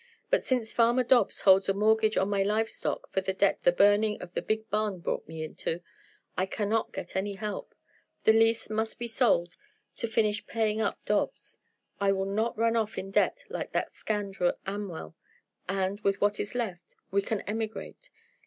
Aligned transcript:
But 0.31 0.43
since 0.43 0.71
Farmer 0.71 1.03
Dobbs 1.03 1.41
holds 1.41 1.69
a 1.69 1.75
mortgage 1.75 2.17
on 2.17 2.27
my 2.27 2.41
live 2.41 2.67
stock 2.71 3.07
for 3.11 3.21
the 3.21 3.33
debt 3.33 3.59
the 3.61 3.71
burning 3.71 4.19
of 4.19 4.33
the 4.33 4.41
big 4.41 4.67
barn 4.71 4.97
brought 4.97 5.27
me 5.27 5.43
into, 5.43 5.81
I 6.35 6.47
cannot 6.47 6.91
get 6.91 7.15
any 7.15 7.35
help. 7.35 7.75
The 8.23 8.33
lease 8.33 8.67
must 8.67 8.97
be 8.97 9.07
sold 9.07 9.53
to 9.97 10.07
finish 10.07 10.43
paying 10.47 10.81
up 10.81 10.97
Dobbs. 11.05 11.59
I 11.99 12.13
will 12.13 12.25
not 12.25 12.57
run 12.57 12.75
off 12.75 12.97
in 12.97 13.11
debt 13.11 13.43
like 13.47 13.73
that 13.73 13.93
scoundrel 13.93 14.53
Amwell, 14.65 15.15
and, 15.69 15.99
with 16.01 16.19
what 16.19 16.39
is 16.39 16.55
left, 16.55 16.95
we 17.11 17.21
can 17.21 17.41
emigrate. 17.41 18.09